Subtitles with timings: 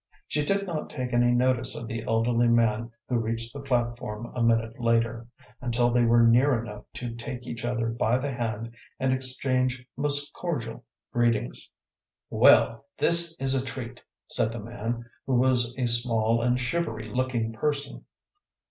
[0.27, 4.41] She did not take any notice of the elderly man who reached the platform a
[4.41, 5.27] minute later,
[5.61, 10.33] until they were near enough to take each other by the hand and exchange most
[10.33, 10.83] cordial
[11.13, 11.69] greetings.
[12.31, 17.53] "Well, this is a treat!" said the man, who was a small and shivery looking
[17.53, 18.05] person.